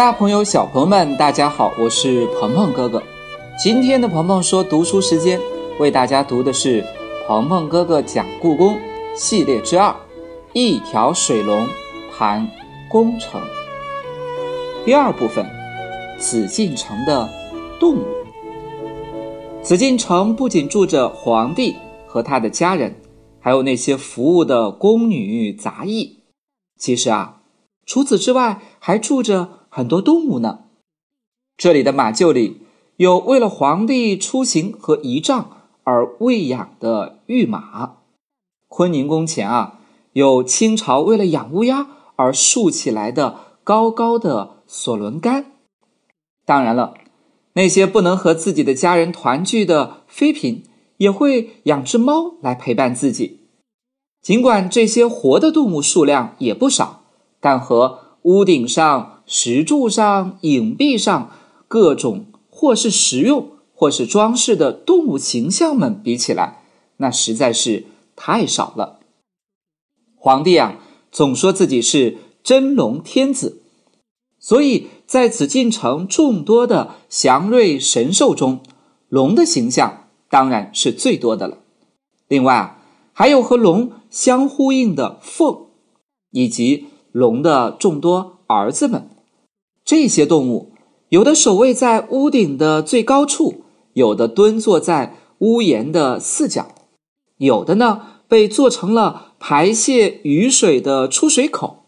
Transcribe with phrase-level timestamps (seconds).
[0.00, 3.02] 大朋友、小朋友们，大家好，我是鹏鹏哥哥。
[3.62, 5.38] 今天的鹏鹏说读书时间，
[5.78, 6.82] 为大家读的是
[7.26, 8.76] 《鹏鹏哥哥讲故宫》
[9.14, 9.90] 系列之二，
[10.54, 11.68] 《一条水龙
[12.10, 12.48] 盘
[12.88, 13.38] 宫城》
[14.86, 15.44] 第二部分，
[16.18, 17.28] 紫禁城的
[17.78, 18.06] 动物。
[19.62, 21.76] 紫禁城不仅住着皇帝
[22.06, 22.96] 和他的家人，
[23.38, 26.22] 还有那些服务的宫女杂役。
[26.78, 27.42] 其实啊，
[27.84, 29.59] 除此之外，还住着。
[29.70, 30.64] 很多动物呢。
[31.56, 32.62] 这里的马厩里
[32.96, 37.96] 有为了皇帝出行和仪仗而喂养的御马。
[38.68, 39.78] 坤宁宫前啊，
[40.12, 41.86] 有清朝为了养乌鸦
[42.16, 45.52] 而竖起来的高高的索伦杆。
[46.44, 46.94] 当然了，
[47.52, 50.64] 那些不能和自己的家人团聚的妃嫔
[50.96, 53.40] 也会养只猫来陪伴自己。
[54.20, 57.04] 尽管这些活的动物数量也不少，
[57.38, 59.18] 但和屋顶上。
[59.32, 61.30] 石柱上、影壁上，
[61.68, 66.64] 各种或是实用或是装饰的动物形象们比起来，
[66.96, 67.84] 那实在是
[68.16, 68.98] 太少了。
[70.16, 70.80] 皇帝啊，
[71.12, 73.62] 总说自己是真龙天子，
[74.40, 78.58] 所以在紫禁城众多的祥瑞神兽中，
[79.08, 81.58] 龙的形象当然是最多的了。
[82.26, 85.66] 另外啊，还有和龙相呼应的凤，
[86.32, 89.08] 以及龙的众多儿子们。
[89.90, 90.70] 这些动物
[91.08, 96.68] 有的守卫在屋顶的最高处，有的蹲坐在屋檐的四角，
[97.38, 101.86] 有的呢被做成了排泄雨水的出水口。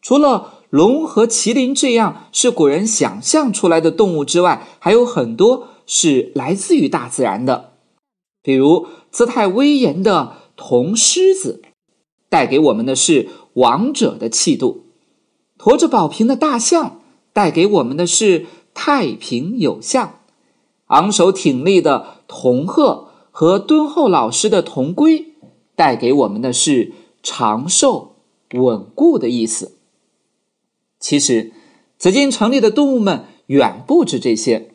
[0.00, 7.72] 除了龙和麒麟这样是古人想象出来的动物之外，还有很多是来自于大自然的，
[8.40, 11.60] 比如姿态威严的铜狮子，
[12.28, 14.84] 带给我们的是王者的气度；
[15.58, 17.00] 驮着宝瓶的大象。
[17.32, 20.20] 带给我们的是太平有象，
[20.86, 25.26] 昂首挺立的铜鹤和敦厚老实的铜龟，
[25.74, 26.92] 带给我们的是
[27.22, 28.16] 长寿
[28.54, 29.78] 稳固的意思。
[31.00, 31.52] 其实，
[31.98, 34.70] 紫禁城里的动物们远不止这些，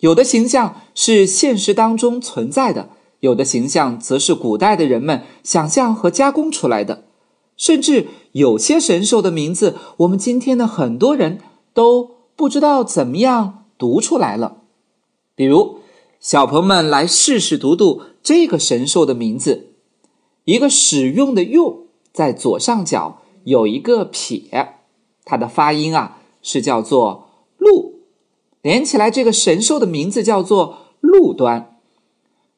[0.00, 2.90] 有的形象是现实当中存在的，
[3.20, 7.04] 有的形象则是古代的人们想象和加工出来的，
[7.56, 11.40] 甚至有些神兽的名字，我们今天的很多人。
[11.76, 14.62] 都不知道怎么样读出来了。
[15.34, 15.80] 比如，
[16.18, 19.74] 小朋友们来试试读读这个神兽的名字。
[20.44, 21.80] 一个使用的“用”
[22.14, 24.76] 在左上角有一个撇，
[25.26, 27.28] 它的发音啊是叫做
[27.60, 28.00] “鹿”，
[28.62, 31.76] 连起来这个神兽的名字叫做“鹿端”。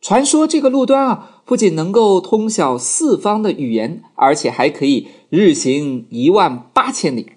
[0.01, 7.33] 传说这个鹿端啊，不仅能够通晓四方的语言，而且还可以日行一万八千里。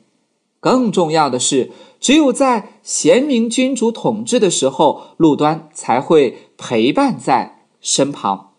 [0.62, 8.52] 更重要的是，只有在贤明君主统治的时候，陆端才会陪伴在身旁。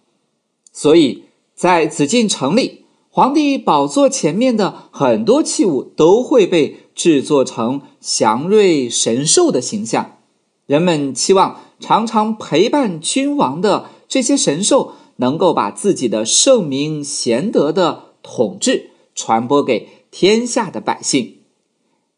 [0.72, 1.24] 所以
[1.54, 10.19] 在紫禁城里，皇帝宝座前面的很多器物都会被制作成祥瑞神兽的形象。
[10.66, 21.41] 人们期望常常陪伴君王的这些神兽，能够把自己的圣明贤德的统治传播给天下的百姓。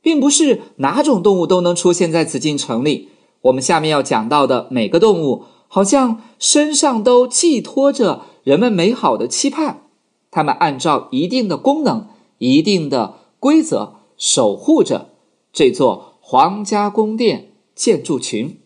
[0.04, 3.08] 并不是哪种动物都能出现在紫禁城里。
[3.40, 9.88] 我们下面要讲到的每个动物，好像身上都寄托着人们美好的期盼。
[10.30, 15.10] 它们按照一定的功能、一定的规则，守护着
[15.52, 18.60] 这座皇家宫殿建筑群。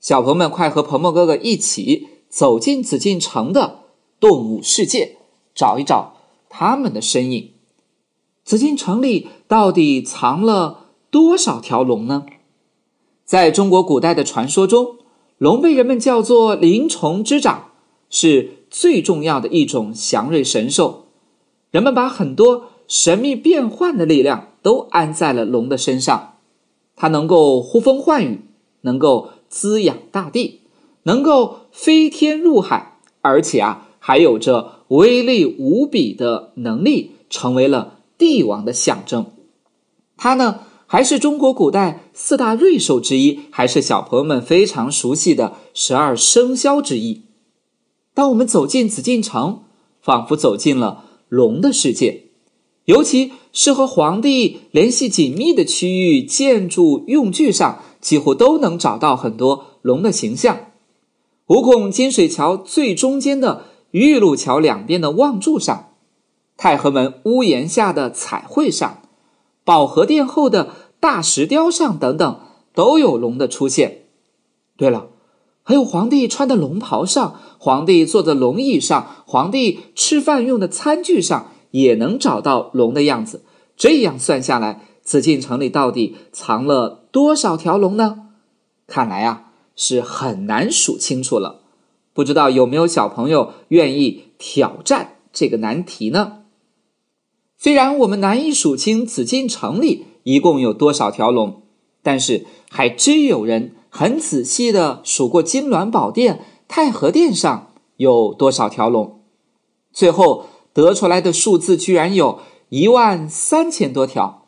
[0.00, 3.80] 小朋友们，快和鹏鹏哥哥一起走进紫禁城的
[4.18, 5.18] 动物世界，
[5.54, 6.14] 找一找
[6.48, 7.50] 它们的身影。
[8.44, 12.24] 紫禁城里到底藏了多少条龙呢？
[13.26, 14.96] 在中国古代的传说中，
[15.36, 17.72] 龙被人们叫做灵虫之长，
[18.08, 21.04] 是最重要的一种祥瑞神兽。
[21.70, 26.36] 人们把很多神秘变幻的力量都安在了龙的身上。
[26.96, 28.40] 它能够呼风唤雨，
[28.80, 30.62] 能够滋养大地，
[31.02, 37.98] 能够飞天入海，而且啊，还有着威力无比的能力，成为了。
[38.18, 39.26] 帝王的象征，
[40.22, 47.22] 它呢还是中国古代四大瑞兽之一，还是小朋友们非常熟悉的十二生肖之一。
[48.14, 49.64] 当我们走进紫禁城，
[50.00, 52.26] 仿佛走进了龙的世界，
[52.84, 60.66] 尤其是和皇帝联系紧密的区域，建筑用具上几乎都能找到很多龙的形象。
[61.48, 65.88] 五孔金水桥最中间的玉露桥两边的望柱上。
[66.56, 69.01] 太和门屋檐下的彩绘上，
[69.64, 70.70] 保和殿后的
[71.00, 72.40] 大石雕上等等
[72.74, 74.06] 都有龙的出现。
[74.76, 75.08] 对了，
[75.62, 83.44] 还有皇帝穿的龙袍上，皇帝坐的龙椅上，皇帝吃饭用的餐具上也能找到龙的样子。
[83.76, 88.28] 这样算下来，紫禁城里到底藏了多少条龙呢？
[88.86, 91.60] 看来啊，是很难数清楚了。
[92.12, 96.41] 不知道有没有小朋友愿意挑战这个难题呢？
[97.62, 101.62] 虽然我们难以数清紫禁城里一共有多少条龙，
[102.02, 107.68] 但是还真有人很仔细的数过金銮宝殿、太和殿上
[107.98, 109.20] 有多少条龙，
[109.92, 114.44] 最后得出来的数字居然有一万三千多条。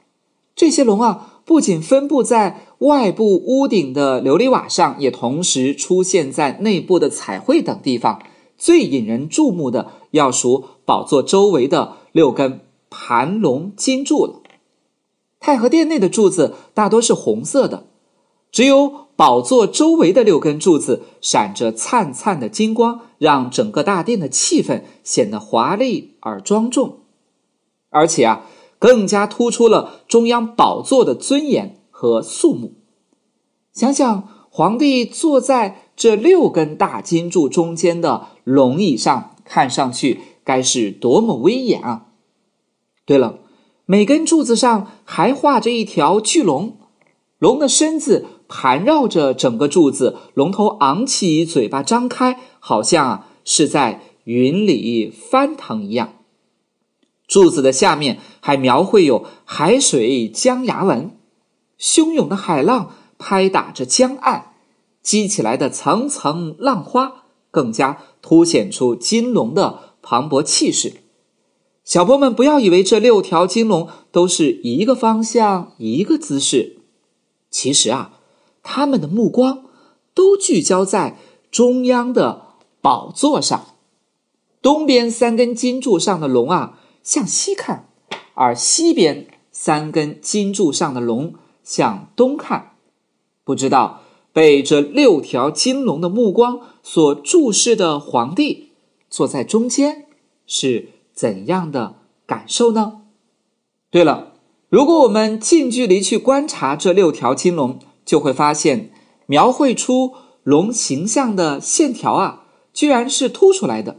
[0.57, 8.21] 这些龙啊，不仅分布在外部屋顶的琉璃瓦上，也同时出现在内部的彩绘等地方。
[8.59, 12.61] 最引人注目的，要数宝座周围的六根
[12.97, 14.41] 盘龙金柱了。
[15.41, 17.89] 太和殿内的柱子大多是红色的，
[18.53, 27.01] 只有宝座周围的六根柱子闪着灿灿的金光，让整个大殿的气氛显得华丽而庄重。
[27.91, 28.47] 而且啊，
[28.79, 32.75] 更加突出了中央宝座的尊严和肃穆。
[33.73, 42.07] 想想皇帝坐在这六根大金柱中间的龙椅上，看上去该是多么威严啊！
[43.07, 43.39] 对了，
[43.85, 46.79] 每根柱子上还画着一条巨龙，
[47.39, 56.15] 龙的身子盘绕着整个柱子，龙头昂起，嘴巴张开，好像啊是在云里翻腾一样。
[57.27, 61.17] 柱子的下面还描绘有海水江崖纹，
[61.79, 64.53] 汹涌的海浪拍打着江岸，
[65.03, 71.04] 激起来的层层浪花更加凸显出金龙的磅礴气势。
[71.85, 76.79] 小朋友们，不要以为这六条金龙都是一个方向、一个姿势，
[77.51, 78.21] 其实啊，
[78.63, 79.67] 他们的目光
[80.15, 81.19] 都聚焦在
[81.51, 82.47] 中央的
[82.81, 83.67] 宝座上。
[84.63, 87.85] 东边三根金柱上的龙啊，向西看；
[88.33, 92.77] 而西边三根金柱上的龙向东看。
[93.45, 94.01] 不知道
[94.33, 98.71] 被这六条金龙的目光所注视的皇帝，
[99.11, 100.07] 坐在中间
[100.47, 100.94] 是。
[101.15, 101.95] 怎样的
[102.27, 103.03] 感受呢？
[103.91, 104.33] 对了，
[104.69, 108.91] 如果我们近距离去观察这六条金龙，就会发现
[109.27, 113.99] 描绘出龙形象的线条啊，居然是凸出来的。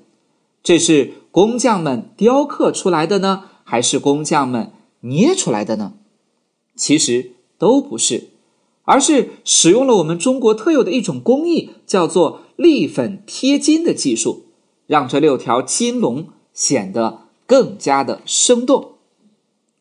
[0.61, 5.93] 这是工匠们雕刻出来的呢，还是工匠们捏出来的呢？
[6.75, 8.31] 其实都不是，
[8.83, 14.47] 而是使用了我们中国特有的一种工艺，叫做立粉贴金的技术，
[14.87, 16.27] 让这六条金龙。
[16.55, 18.93] 显得更加的生动。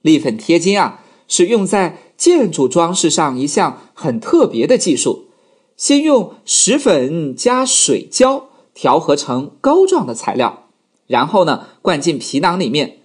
[0.02, 5.28] 立粉贴金啊，是用在建筑装饰上一项很特别的技术。
[5.76, 10.68] 先用石粉加水胶调和成膏状的材料，
[11.06, 12.98] 然后呢，灌进皮囊里面。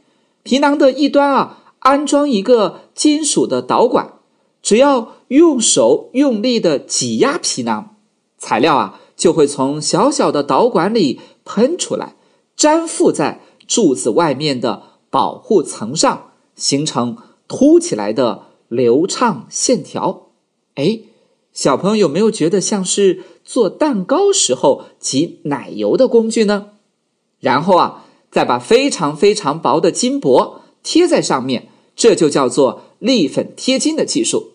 [0.43, 4.13] 皮囊的一端啊，安装一个金属的导管，
[4.61, 7.95] 只要用手用力的挤压皮囊，
[8.37, 12.15] 材料啊就会从小小的导管里喷出来，
[12.57, 13.41] 粘附在。
[13.69, 14.81] 柱子外面的
[15.11, 17.15] 保护层上形成
[17.47, 20.29] 凸起来的流畅线条，
[20.73, 21.01] 哎，
[21.53, 26.71] 小朋友有没有觉得像是做蛋糕时候挤奶油的工具呢？
[27.39, 34.53] 然后啊，再把非常非常薄的金箔贴在上面，这就叫做立粉贴金的技术。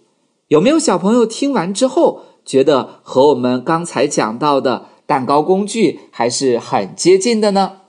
[0.48, 7.80] 有没有小朋友听完之后觉得和我们刚才讲到的蛋糕工具还是很接近的呢？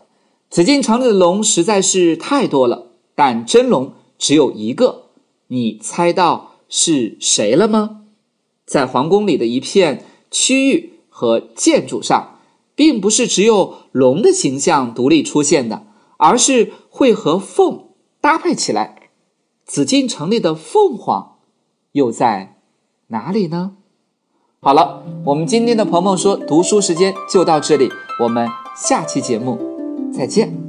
[0.55, 5.07] 紫禁城里的龙实在是太多了，但真龙只有一个。
[5.47, 8.03] 你猜到是谁了吗？
[8.65, 12.39] 在皇宫里的一片区域和建筑上，
[12.73, 15.83] 并不是只有龙的形象独立出现的，
[16.15, 17.89] 而是会和凤
[18.21, 19.09] 搭配起来。
[19.65, 21.35] 紫禁城里的凤凰
[21.91, 22.61] 又在
[23.07, 23.73] 哪里呢？
[24.61, 27.89] 好了，我们今天的鹏鹏说读书时间就到这里，
[28.21, 29.74] 我们下期节目。
[30.15, 30.64] 再见。